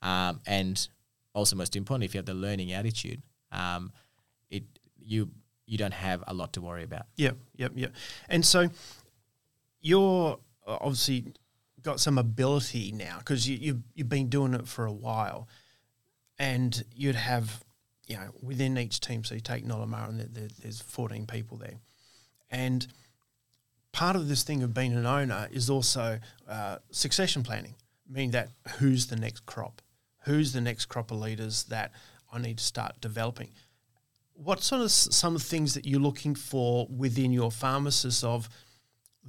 [0.03, 0.89] um, and
[1.35, 3.93] also most important, if you have the learning attitude, um,
[4.51, 4.65] it
[5.03, 5.31] you
[5.67, 7.07] you don't have a lot to worry about.
[7.17, 7.93] Yep, yep, yep.
[8.29, 8.69] And so
[9.81, 11.33] you're uh, obviously
[11.83, 15.49] got some ability now because you, you you've been doing it for a while,
[16.39, 17.65] and you'd have
[18.07, 19.25] you know within each team.
[19.25, 21.79] So you take Nollamara, and there, there's 14 people there,
[22.51, 22.87] and
[23.93, 27.75] part of this thing of being an owner is also uh, succession planning,
[28.09, 29.83] meaning that who's the next crop,
[30.25, 31.93] who's the next crop of leaders that
[32.33, 33.51] I need to start developing
[34.43, 38.25] what sort of s- some of the things that you're looking for within your pharmacists
[38.25, 38.49] of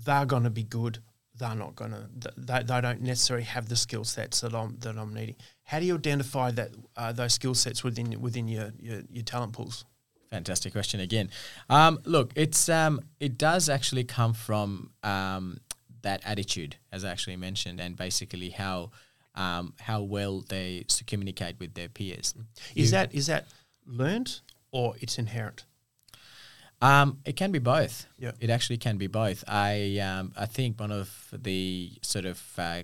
[0.05, 0.99] they're going to be good
[1.39, 4.97] they're not going to they, they don't necessarily have the skill sets that I'm that
[4.97, 9.01] I'm needing how do you identify that uh, those skill sets within within your, your
[9.09, 9.85] your talent pools
[10.29, 11.29] Fantastic question again.
[11.69, 15.57] Um, look, it's um, it does actually come from um,
[16.03, 18.91] that attitude, as I actually mentioned, and basically how
[19.35, 22.33] um, how well they communicate with their peers.
[22.75, 23.47] is You- that is that
[23.85, 24.39] learned
[24.71, 25.65] or it's inherent
[26.81, 28.07] Um, it can be both.
[28.17, 28.31] Yeah.
[28.39, 29.43] It actually can be both.
[29.47, 32.83] I um, I think one of the sort of uh,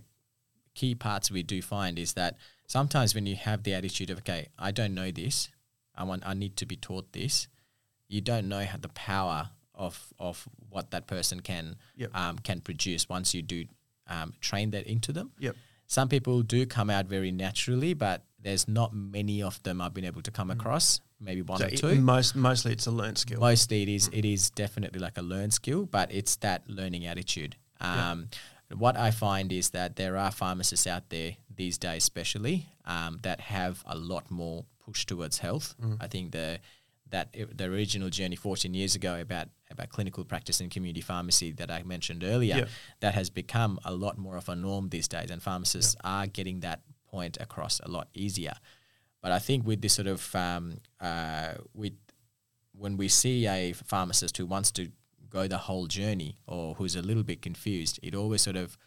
[0.76, 4.50] key parts we do find is that sometimes when you have the attitude of okay,
[4.60, 5.50] I don't know this,
[5.96, 7.48] I want I need to be taught this,
[8.08, 12.10] you don't know how the power of of what that person can Yep.
[12.14, 13.66] um, can produce once you do
[14.08, 15.32] um, train that into them.
[15.40, 15.56] Yep.
[15.88, 20.06] Some people do come out very naturally, but there's not many of them I've been
[20.06, 21.02] able to come across.
[21.20, 21.96] Maybe one So or it- two.
[22.02, 25.54] most mostly it's a learned skill Mostly it is it is definitely like a learned
[25.54, 27.56] skill, but it's that learning attitude.
[27.82, 28.12] Yeah.
[28.12, 28.30] Um,
[28.76, 33.40] What I find is that there are pharmacists out there these days, especially um, that
[33.40, 35.74] have a lot more push towards health.
[35.82, 35.98] Mm.
[36.02, 36.60] I think the
[37.10, 41.54] that i- the original journey 14 years ago about about clinical practice and community pharmacy
[41.54, 42.66] that I mentioned earlier, Yeah.
[43.00, 46.60] that has become a lot more of a norm these days, and pharmacists are getting
[46.62, 48.56] that point across a lot easier.
[49.28, 51.92] But I think with this sort of um, uh, with
[52.72, 54.90] when we see a pharmacist who wants to
[55.30, 58.78] go the whole journey or who's a little bit confused, it always sort of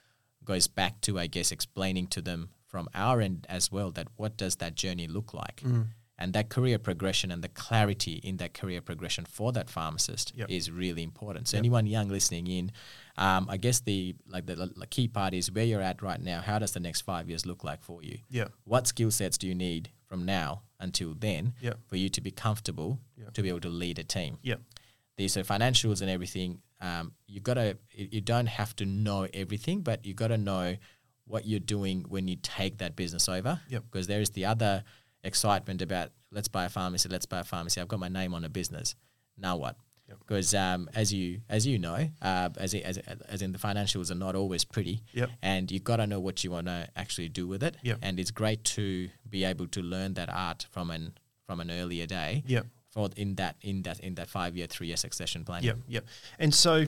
[0.42, 4.38] goes back to, I guess, explaining to them from our end as well that what
[4.38, 5.62] does that journey look like?
[6.22, 10.50] And that career progression and the clarity in that career progression for that pharmacist Yep.
[10.50, 11.48] is really important.
[11.48, 11.60] So Yep.
[11.62, 12.72] anyone young listening in,
[13.16, 16.42] um, I guess the like the, the key part is where you're at right now.
[16.42, 18.18] How does the next five years look like for you?
[18.28, 18.48] Yeah.
[18.64, 21.78] What skill sets do you need from now until then Yep.
[21.86, 23.00] for you to be comfortable
[23.32, 24.38] to be able to lead a team?
[25.16, 26.60] These are financials and everything.
[26.82, 30.76] Um, you gotta you you don't have to know everything, but you've gotta know
[31.24, 33.60] what you're doing when you take that business over.
[33.68, 34.82] Because there is the other
[35.24, 37.80] excitement about let's buy a pharmacy, let's buy a pharmacy.
[37.80, 38.94] I've got my name on a business.
[39.36, 39.76] Now what?
[40.08, 40.18] Yep.
[40.20, 44.16] Because um, as you as you know, uh, as, as as in the financials are
[44.16, 45.30] not always pretty, Yep.
[45.42, 47.76] and you've got to know what you want to actually do with it.
[47.82, 47.98] Yep.
[48.02, 51.12] And it's great to be able to learn that art from an
[51.46, 52.66] from an earlier day Yep.
[52.88, 55.62] for in that in that in that five year, three year succession plan.
[55.62, 56.04] Yep, yep.
[56.40, 56.86] And so,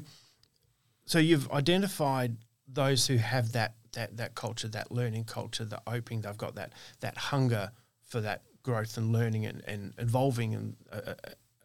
[1.04, 6.22] so you've identified those who have that that that culture, that learning culture, the opening.
[6.22, 7.70] They've got that that hunger
[8.12, 11.14] for that growth and learning and, and evolving and uh, uh,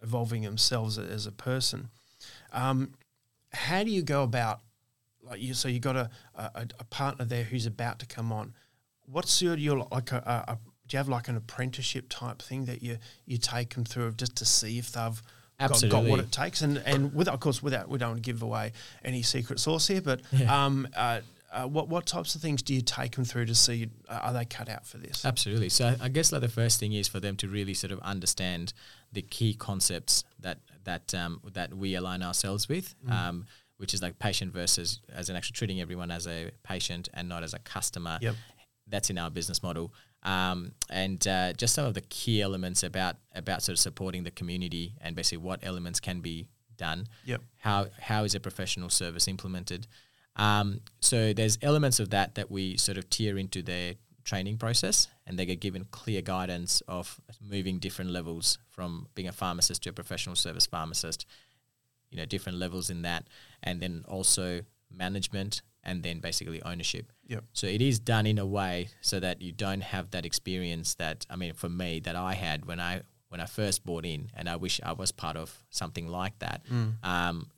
[0.01, 1.89] evolving themselves as a person.
[2.53, 2.93] Um,
[3.51, 4.61] how do you go about
[5.21, 5.53] like you?
[5.53, 8.53] So you got a, a a partner there who's about to come on.
[9.05, 10.57] What's your your like a, a,
[10.87, 14.35] do you have like an apprenticeship type thing that you you take them through just
[14.37, 15.21] to see if they've
[15.59, 18.71] got, got what it takes and and with of course without we don't give away
[19.03, 20.65] any secret sauce here but Yeah.
[20.65, 23.89] um uh, uh, what what types of things do you take them through to see
[24.09, 25.69] uh, are they cut out for this Absolutely.
[25.69, 28.73] So I guess like the first thing is for them to really sort of understand
[29.13, 33.11] the key concepts that that um, that we align ourselves with, Mm.
[33.11, 33.45] um,
[33.77, 37.43] which is like patient versus as an actually treating everyone as a patient and not
[37.43, 38.17] as a customer.
[38.21, 38.35] Yep.
[38.89, 43.17] That's in our business model, um, and uh, just some of the key elements about
[43.35, 47.07] about sort of supporting the community and basically what elements can be done.
[47.25, 47.41] Yep.
[47.57, 49.87] How how is a professional service implemented?
[50.37, 55.07] Um, so there's elements of that that we sort of tier into their training process,
[55.25, 59.89] and they get given clear guidance of moving different levels from being a pharmacist to
[59.89, 61.25] a professional service pharmacist.
[62.09, 63.27] You know, different levels in that,
[63.63, 67.11] and then also management, and then basically ownership.
[67.27, 67.43] Yep.
[67.51, 71.25] So it is done in a way so that you don't have that experience that
[71.29, 74.47] I mean, for me, that I had when I when I first bought in, and
[74.47, 76.61] I wish I was part of something like that,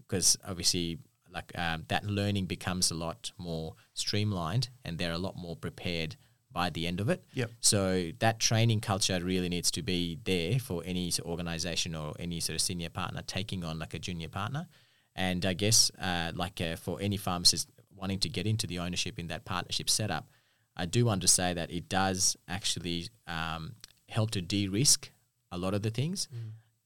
[0.07, 0.97] because obviously,
[1.33, 6.15] like um, that learning becomes a lot more streamlined, and they're a lot more prepared
[6.51, 7.23] by the end of it.
[7.33, 7.51] Yep.
[7.59, 12.13] So that training culture really needs to be there for any sort of organization or
[12.19, 14.67] any sort of senior partner taking on like a junior partner.
[15.15, 19.19] And I guess uh, like uh, for any pharmacist wanting to get into the ownership
[19.19, 20.27] in that partnership setup,
[20.75, 23.75] I do want to say that it does actually um,
[24.07, 25.11] help to de-risk
[25.51, 26.27] a lot of the things.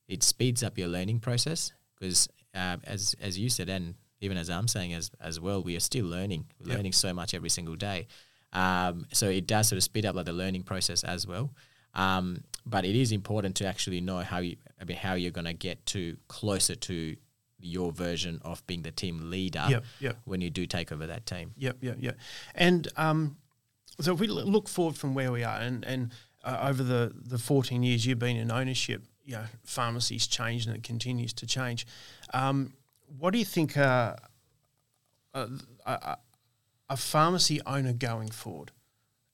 [0.08, 4.50] It speeds up your learning process because, uh, as as you said, and even as
[4.50, 6.46] I'm saying as as well, we are still learning.
[6.60, 6.76] Yep.
[6.78, 8.08] learning so much every single day.
[8.54, 11.52] Um, so it does sort of speed up like the learning process as well.
[11.96, 15.46] Um, but it is important to actually know how you, I mean, how you're going
[15.46, 17.16] to get to closer to
[17.60, 20.18] your version of being the team leader Yep, yep.
[20.26, 21.52] when you do take over that team.
[21.58, 22.18] Yep, yep, yep.
[22.56, 23.38] And um,
[24.00, 26.12] so if we look forward from where we are, and and
[26.44, 30.76] uh, over the the fourteen years you've been in ownership, you know, pharmacy's changed and
[30.76, 31.86] it continues to change.
[32.34, 32.74] Um,
[33.18, 34.16] what do you think uh,
[35.34, 35.40] a,
[35.86, 36.18] a, a,
[36.90, 38.72] a pharmacy owner going forward?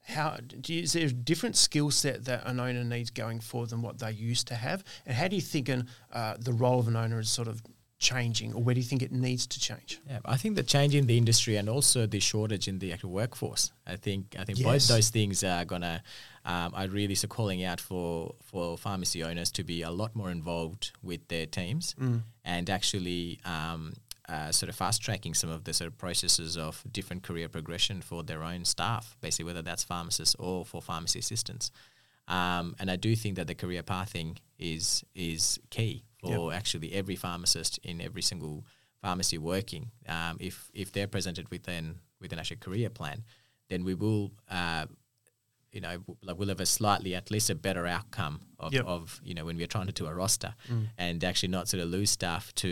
[0.04, 3.70] How do you, is there a different skill set that an owner needs going forward
[3.70, 4.84] than what they used to have?
[5.06, 7.62] And how do you think an, uh, the role of an owner is sort of
[8.00, 10.00] changing, or where do you think it needs to change?
[10.10, 13.12] Yeah, I think the change in the industry and also the shortage in the actual
[13.12, 13.72] workforce.
[13.86, 14.66] I think I think Yes.
[14.66, 16.02] both those things are gonna.
[16.50, 20.32] Um, I really so calling out for for pharmacy owners to be a lot more
[20.32, 21.96] involved with their teams
[22.44, 23.94] and actually um,
[24.34, 28.02] uh, sort of fast tracking some of the sort of processes of different career progression
[28.02, 31.72] for their own staff, basically whether that's pharmacists or for pharmacy assistants.
[32.28, 37.16] Um, and I do think that the career pathing is is key for actually every
[37.16, 38.66] pharmacist in every single
[39.02, 39.92] pharmacy working.
[40.08, 43.24] Um, if if they're presented with an with an actual career plan,
[43.70, 44.32] then we will.
[44.50, 44.86] Uh,
[45.72, 48.86] you know, like we'll have a slightly, at least a better outcome of, Yep.
[48.86, 50.56] of you know, when we're trying to do a roster
[50.98, 52.70] and actually not sort of lose staff to,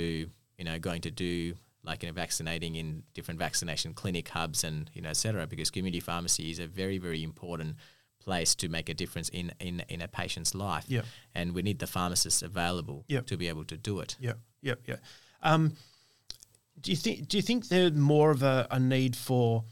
[0.57, 4.89] you know, going to do like, you know, vaccinating in different vaccination clinic hubs and,
[4.93, 7.75] you know, et cetera, because community pharmacy is a very, very important
[8.19, 10.83] place to make a difference in, in, in a patient's life.
[10.89, 11.05] Yep.
[11.33, 13.27] And we need the pharmacists available Yep.
[13.27, 14.17] to be able to do it.
[14.19, 14.99] Yep, yep, yep.
[15.43, 15.77] Um,
[16.81, 19.63] do you think do you think there's more of a, a need for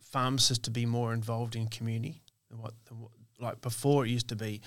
[0.00, 2.22] pharmacists to be more involved in community
[2.54, 4.60] than what, than what like before it used to be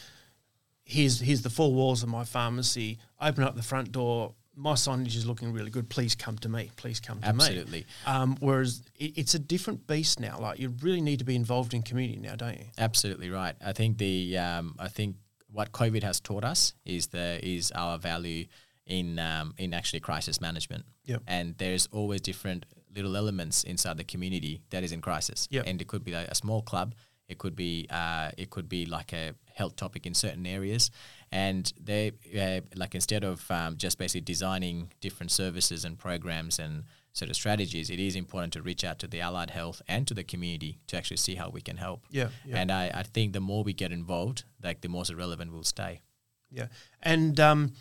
[0.84, 5.16] here's here's the four walls of my pharmacy open up the front door my signage
[5.16, 7.86] is looking really good please come to me please come to me Absolutely.
[8.06, 11.74] um, whereas it, it's a different beast now like you really need to be involved
[11.74, 13.56] in community now don't you Absolutely right.
[13.66, 15.16] I think the um, I think
[15.52, 18.46] what COVID has taught us is the is our value
[18.86, 20.86] in um, in actually crisis management.
[21.06, 21.24] Yep.
[21.28, 25.48] And there's always different little elements inside the community that is in crisis.
[25.52, 25.66] Yep.
[25.68, 26.96] And it could be like a small club.
[27.28, 30.92] It could be uh, it could be like a health topic in certain areas,
[31.32, 36.84] and they uh, like instead of um, just basically designing different services and programs and
[37.14, 40.14] sort of strategies, it is important to reach out to the allied health and to
[40.14, 42.06] the community to actually see how we can help.
[42.12, 42.58] Yeah, yeah.
[42.58, 46.02] And I, I think the more we get involved, like the more relevant we'll stay.
[46.50, 46.68] Yeah,
[47.04, 47.74] and um,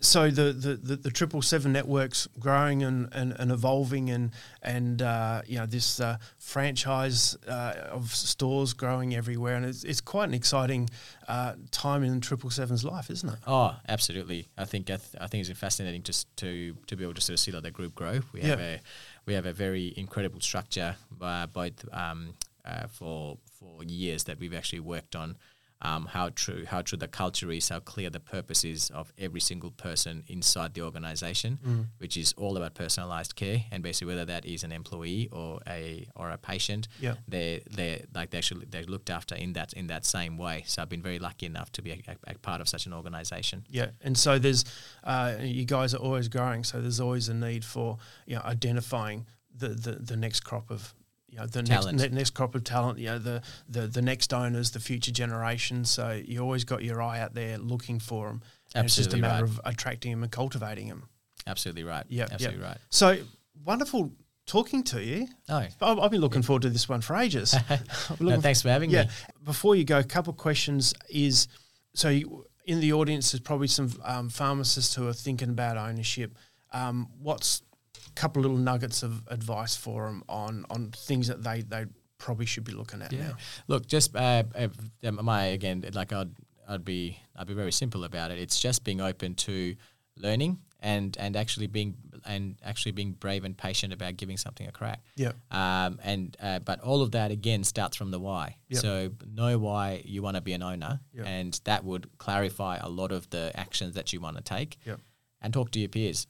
[0.00, 5.42] so the the the, triple seven networks growing and, and, and evolving, and and uh,
[5.46, 10.34] you know this uh, franchise uh, of stores growing everywhere, and it's, it's quite an
[10.34, 10.90] exciting
[11.28, 13.38] uh, time in triple seven's life, isn't it?
[13.46, 14.48] Oh, absolutely.
[14.58, 17.34] I think I, th- I think it's fascinating just to to be able to sort
[17.34, 18.20] of see like the group grow.
[18.32, 18.66] We have Yeah.
[18.66, 18.80] a
[19.26, 24.54] we have a very incredible structure, uh, both um, uh, for for years that we've
[24.54, 25.36] actually worked on.
[25.84, 29.40] Um, how true how true the culture is, how clear the purpose is of every
[29.40, 31.86] single person inside the organization, Mm.
[31.98, 36.06] which is all about personalized care, and basically whether that is an employee or a
[36.16, 37.16] or a patient, Yeah.
[37.28, 40.64] they they like they actually they're looked after in that in that same way.
[40.66, 42.92] So I've been very lucky enough to be a, a, a part of such an
[42.94, 43.64] organization.
[43.68, 44.64] Yeah, and so there's
[45.04, 49.26] uh, you guys are always growing, so there's always a need for you know identifying
[49.54, 50.94] the the, the next crop of
[51.34, 51.98] you know the Talent.
[51.98, 55.10] next ne- next crop of talent, you know the, the the next owners, the future
[55.10, 55.90] generations.
[55.90, 58.42] So you always got your eye out there looking for them.
[58.74, 59.52] And it's just a matter right.
[59.52, 61.08] of attracting them and cultivating them.
[61.46, 62.04] Absolutely right.
[62.08, 62.68] Yeah, absolutely yeah.
[62.68, 62.78] right.
[62.90, 63.18] So
[63.64, 64.12] wonderful
[64.46, 65.26] talking to you.
[65.48, 67.54] Oh, I've, I've been looking forward to this one for ages.
[68.20, 69.04] No, thanks for having yeah.
[69.04, 69.08] me.
[69.44, 71.48] Before you go, a couple of questions is
[71.94, 76.36] so you, in the audience, there's probably some um, pharmacists who are thinking about ownership.
[76.72, 77.62] Um, what's
[78.14, 81.86] couple little nuggets of advice for them on on things that they they
[82.18, 83.28] probably should be looking at Yeah.
[83.28, 83.36] now.
[83.68, 84.68] Look, just uh, uh,
[85.04, 86.30] um, my again, like I'd
[86.68, 88.38] I'd be I'd be very simple about it.
[88.38, 89.76] It's just being open to
[90.16, 94.72] learning and and actually being and actually being brave and patient about giving something a
[94.72, 95.02] crack.
[95.16, 95.32] Yeah.
[95.50, 98.56] Um, and uh, but all of that again starts from the why.
[98.68, 98.80] Yep.
[98.80, 101.26] So know why you want to be an owner, Yep.
[101.26, 104.78] and that would clarify a lot of the actions that you want to take.
[104.86, 105.00] Yep.
[105.42, 106.26] And talk to your peers,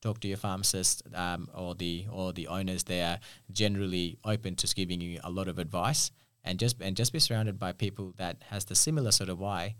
[0.00, 2.84] talk to your pharmacist um, or the or the owners.
[2.84, 3.18] They are
[3.50, 6.10] generally open to giving you a lot of advice,
[6.44, 9.76] and just and just be surrounded by people that has the similar sort of why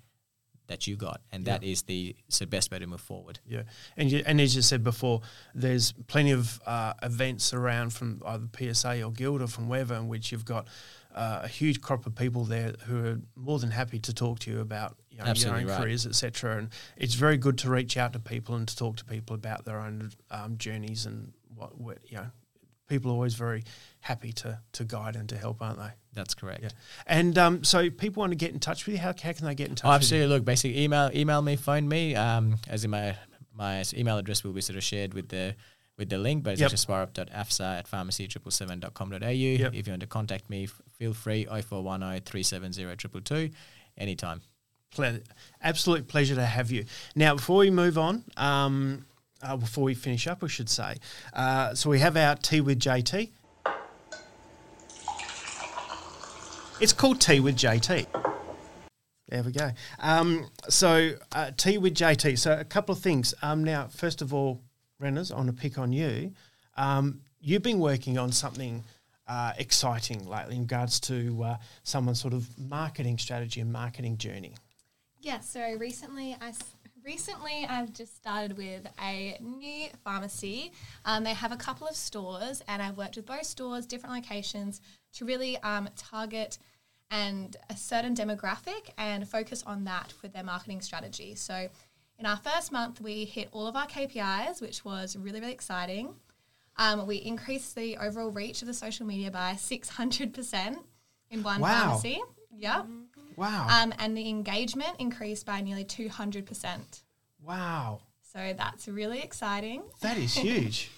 [0.69, 3.41] that you got, and that is the so best way to move forward.
[3.47, 3.63] Yeah,
[3.97, 5.23] and you, and as you said before,
[5.55, 10.09] there's plenty of uh, events around from either PSA or Guild or from wherever, in
[10.09, 10.69] which you've got
[11.15, 14.51] uh, a huge crop of people there who are more than happy to talk to
[14.51, 15.81] you about you know, your own right.
[15.81, 16.59] careers, etc.
[16.59, 19.65] And it's very good to reach out to people and to talk to people about
[19.65, 22.27] their own um, journeys and what, what you know.
[22.89, 23.65] People are always very
[24.01, 25.91] happy to to guide and to help, aren't they?
[26.15, 26.63] That's correct.
[26.63, 26.71] Yeah.
[27.07, 29.01] And um, so, people want to get in touch with you.
[29.01, 29.85] How, how can they get in touch?
[29.85, 30.17] Oh, with you?
[30.17, 30.35] absolutely.
[30.35, 32.15] Look, basically, email email me, phone me.
[32.15, 33.15] Um, as in my
[33.55, 35.55] my email address will be sort of shared with the
[35.99, 36.67] with the link, but it's Yep.
[36.67, 39.29] actually swarup.afsa at pharmacy777.com.au.
[39.29, 39.75] Yep.
[39.75, 40.69] If you want to contact me,
[40.99, 43.57] feel free 0410 370 222
[43.97, 44.41] anytime.
[44.91, 45.21] Ple-
[45.63, 46.85] absolute pleasure to have you.
[47.15, 49.07] Now, before we move on, um,
[49.43, 50.97] uh, before we finish up, we should say,
[51.33, 53.31] uh, so we have our tea with JT.
[56.81, 58.07] It's called Tea with JT.
[59.29, 59.71] There we go.
[59.99, 62.39] Um, so, uh, tea with JT.
[62.39, 63.35] So, a couple of things.
[63.43, 64.63] Um, now, first of all,
[65.03, 66.33] Renners, I want to pick on you.
[66.77, 68.85] Um, you've been working on something
[69.29, 74.55] uh, exciting lately in regards to uh, someone's sort of marketing strategy and marketing journey.
[75.21, 76.53] Yeah, so recently I
[77.05, 80.73] recently I've just started with a new pharmacy.
[81.05, 84.81] Um, they have a couple of stores, and I've worked with both stores, different locations,
[85.15, 86.59] to really um, target
[87.11, 91.35] and a certain demographic and focus on that with their marketing strategy.
[91.35, 91.69] So,
[92.19, 96.15] in our first month, we hit all of our KPIs, which was really really exciting.
[96.79, 100.79] Um, we increased the overall reach of the social media by 600%
[101.31, 101.81] in one Wow.
[101.81, 102.21] pharmacy.
[102.57, 102.87] Yep.
[103.37, 103.67] Wow.
[103.69, 107.03] Um, and the engagement increased by nearly 200%.
[107.45, 108.01] wow.
[108.33, 109.83] So that's really exciting.
[110.03, 110.91] That is huge.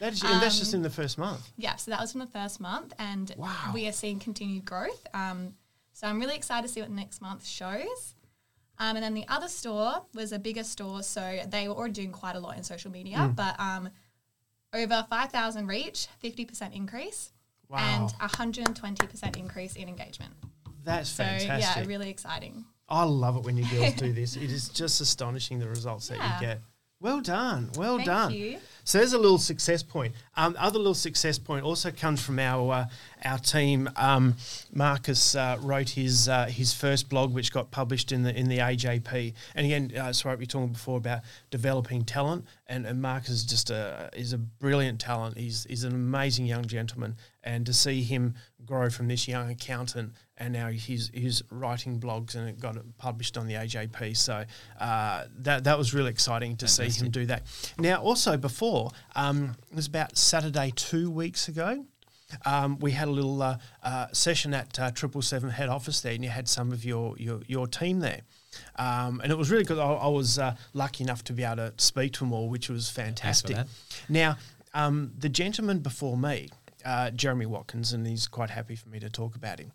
[0.00, 1.46] That is, and that's just in the first month.
[1.56, 3.72] Yeah, so that was from the first month, and Wow.
[3.74, 5.06] we are seeing continued growth.
[5.12, 5.54] Um,
[5.92, 8.14] so I'm really excited to see what next month shows.
[8.78, 12.12] Um, and then the other store was a bigger store, so they were already doing
[12.12, 13.36] quite a lot in social media, Mm.
[13.36, 13.90] but um,
[14.72, 17.32] over 5,000 reach, 50% increase,
[17.68, 17.78] Wow.
[17.78, 20.32] and 120% increase in engagement.
[20.84, 21.84] That's So fantastic.
[21.84, 22.64] yeah, really exciting.
[22.88, 24.36] I love it when you girls do this.
[24.36, 26.60] It is just astonishing the results that you get.
[27.00, 27.70] Well done.
[27.76, 28.32] Well Thank done.
[28.32, 28.58] you.
[28.88, 30.14] So there's a little success point.
[30.34, 32.86] Um, other little success point also comes from our uh,
[33.22, 33.90] our team.
[33.96, 34.36] Um,
[34.72, 38.60] Marcus uh, wrote his uh, his first blog, which got published in the in the
[38.60, 39.34] AJP.
[39.54, 41.20] And again, uh, sorry, we were talking before about
[41.50, 45.36] developing talent, and, and Marcus is just a is a brilliant talent.
[45.36, 50.14] He's he's an amazing young gentleman, and to see him grow from this young accountant
[50.38, 54.16] and now he's he's writing blogs and it got published on the AJP.
[54.16, 54.44] So
[54.80, 57.42] uh, that that was really exciting to see him do that.
[57.78, 61.84] Now, also before um, it was about Saturday two weeks ago.
[62.44, 66.12] Um, we had a little uh, uh, session at uh, Triple Seven head office there,
[66.12, 68.20] and you had some of your your, your team there,
[68.76, 69.78] um, and it was really good.
[69.78, 72.68] I, I was uh, lucky enough to be able to speak to them all, which
[72.68, 73.56] was fantastic.
[74.10, 74.36] Now,
[74.74, 76.50] um, the gentleman before me,
[76.84, 79.72] uh, Jeremy Watkins, and he's quite happy for me to talk about him.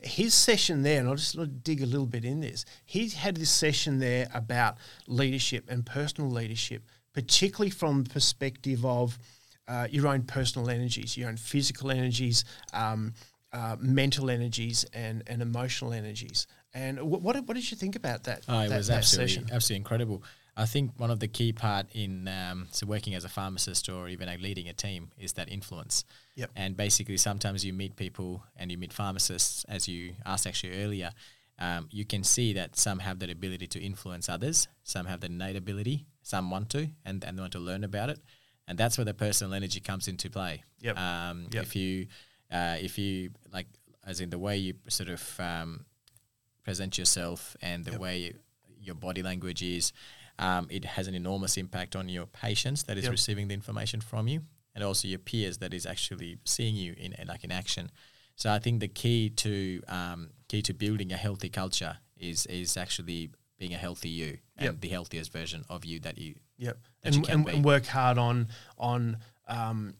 [0.00, 2.64] His session there, and I'll just dig a little bit in this.
[2.84, 9.18] He had this session there about leadership and personal leadership, particularly from the perspective of
[9.68, 13.14] uh, your own personal energies, your own physical energies, um,
[13.52, 16.46] uh, mental energies, and, and emotional energies.
[16.74, 18.44] And what, what, what did you think about that?
[18.48, 19.48] Oh, it that, was absolutely session?
[19.52, 20.22] absolutely incredible.
[20.60, 24.08] I think one of the key part in um, so working as a pharmacist or
[24.08, 26.04] even like leading a team is that influence.
[26.34, 26.50] Yep.
[26.54, 31.12] And basically, sometimes you meet people and you meet pharmacists, as you asked actually earlier.
[31.58, 35.26] Um, you can see that some have that ability to influence others, some have the
[35.26, 38.18] innate ability, some want to, and, and want to learn about it.
[38.68, 40.62] And that's where the personal energy comes into play.
[40.80, 40.98] Yep.
[40.98, 41.62] Um, Yep.
[41.62, 42.06] If you,
[42.52, 43.66] uh, if you like,
[44.06, 45.86] as in the way you sort of um,
[46.64, 48.34] present yourself and the way you,
[48.78, 49.92] your body language is,
[50.40, 53.12] um, it has an enormous impact on your patients that is Yep.
[53.12, 54.40] receiving the information from you,
[54.74, 57.90] and also your peers that is actually seeing you in like in action.
[58.36, 62.76] So I think the key to um, key to building a healthy culture is is
[62.76, 64.80] actually being a healthy you and Yep.
[64.80, 67.86] the healthiest version of you that you Yep, that you and, can and, and work
[67.86, 69.18] hard on on
[69.48, 69.94] um,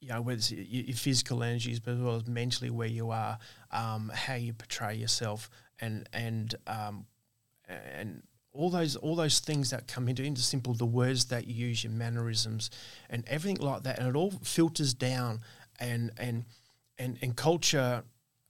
[0.00, 3.10] you know, whether it's your, your physical energies, but as well as mentally where you
[3.10, 3.38] are,
[3.70, 7.06] um, how you portray yourself, and and um,
[7.68, 8.22] and
[8.52, 11.84] all those all those things that come into into simple the words that you use,
[11.84, 12.70] your mannerisms,
[13.08, 15.40] and everything like that, and it all filters down,
[15.78, 16.44] and and
[16.98, 18.02] and and culture,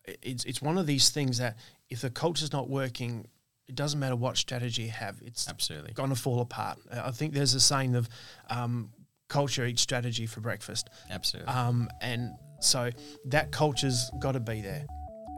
[0.05, 1.57] it's it's one of these things that
[1.89, 3.27] if the culture's not working,
[3.69, 5.93] it doesn't matter what strategy you have, it's Absolutely.
[5.93, 6.79] going to fall apart.
[6.91, 8.09] I think there's a saying of
[8.49, 8.91] um,
[9.29, 10.89] culture eats strategy for breakfast.
[11.11, 11.53] Absolutely.
[11.53, 12.91] Um, and so
[13.27, 14.87] that culture's got to be there.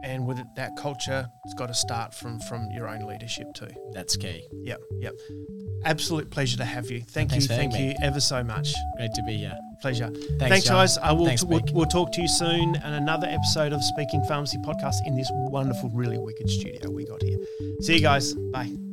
[0.03, 3.69] And with it, that culture, it's got to start from from your own leadership too.
[3.93, 4.45] That's key.
[4.63, 5.13] Yep, yep.
[5.85, 7.01] Absolute pleasure to have you.
[7.01, 7.87] Thank Thanks you, thank me.
[7.87, 8.73] you ever so much.
[8.97, 9.57] Great to be here.
[9.81, 10.11] Pleasure.
[10.39, 10.75] Thanks, John.
[10.75, 10.97] guys.
[10.97, 11.25] I will.
[11.25, 11.73] Thanks, we'll, Mick.
[11.73, 15.89] we'll talk to you soon, and another episode of Speaking Pharmacy podcast in this wonderful,
[15.89, 17.37] really wicked studio we got here.
[17.81, 18.33] See you guys.
[18.33, 18.92] Bye.